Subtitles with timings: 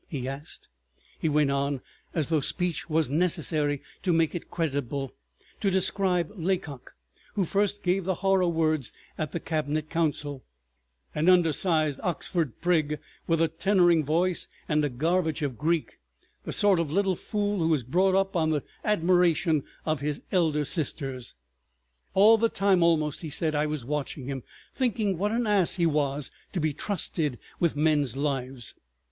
[0.07, 0.67] he asked.
[1.19, 1.79] He went on,
[2.15, 5.13] as though speech was necessary to make it credible,
[5.59, 6.95] to describe Laycock,
[7.35, 10.43] who first gave the horror words at the cabinet council,
[11.13, 16.91] "an undersized Oxford prig with a tenoring voice and a garbage of Greek—the sort of
[16.91, 21.35] little fool who is brought up on the admiration of his elder sisters....
[22.15, 26.31] "All the time almost," he said, "I was watching him—thinking what an ass he was
[26.53, 28.73] to be trusted with men's lives.